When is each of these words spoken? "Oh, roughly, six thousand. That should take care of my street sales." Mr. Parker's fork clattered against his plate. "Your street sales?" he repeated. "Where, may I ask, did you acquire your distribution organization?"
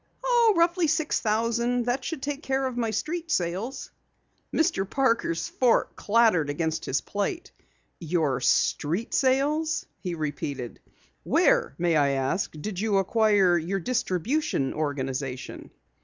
"Oh, 0.23 0.55
roughly, 0.57 0.87
six 0.87 1.19
thousand. 1.19 1.85
That 1.85 2.03
should 2.03 2.23
take 2.23 2.41
care 2.41 2.65
of 2.65 2.75
my 2.75 2.89
street 2.89 3.29
sales." 3.29 3.91
Mr. 4.51 4.89
Parker's 4.89 5.47
fork 5.47 5.95
clattered 5.95 6.49
against 6.49 6.85
his 6.85 7.01
plate. 7.01 7.51
"Your 7.99 8.39
street 8.41 9.13
sales?" 9.13 9.85
he 9.99 10.15
repeated. 10.15 10.79
"Where, 11.21 11.75
may 11.77 11.95
I 11.97 12.09
ask, 12.13 12.51
did 12.59 12.79
you 12.79 12.97
acquire 12.97 13.59
your 13.59 13.79
distribution 13.79 14.73
organization?" 14.73 15.69